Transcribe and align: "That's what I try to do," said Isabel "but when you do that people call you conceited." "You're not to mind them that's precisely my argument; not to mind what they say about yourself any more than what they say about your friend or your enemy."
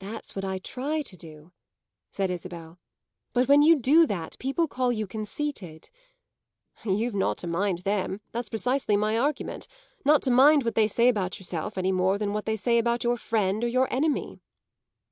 "That's 0.00 0.34
what 0.34 0.44
I 0.44 0.58
try 0.58 1.02
to 1.02 1.16
do," 1.16 1.52
said 2.10 2.28
Isabel 2.28 2.80
"but 3.32 3.46
when 3.46 3.62
you 3.62 3.78
do 3.78 4.04
that 4.04 4.36
people 4.40 4.66
call 4.66 4.90
you 4.90 5.06
conceited." 5.06 5.90
"You're 6.84 7.12
not 7.12 7.38
to 7.38 7.46
mind 7.46 7.84
them 7.84 8.20
that's 8.32 8.48
precisely 8.48 8.96
my 8.96 9.16
argument; 9.16 9.68
not 10.04 10.22
to 10.22 10.32
mind 10.32 10.64
what 10.64 10.74
they 10.74 10.88
say 10.88 11.06
about 11.08 11.38
yourself 11.38 11.78
any 11.78 11.92
more 11.92 12.18
than 12.18 12.32
what 12.32 12.46
they 12.46 12.56
say 12.56 12.78
about 12.78 13.04
your 13.04 13.16
friend 13.16 13.62
or 13.62 13.68
your 13.68 13.86
enemy." 13.92 14.40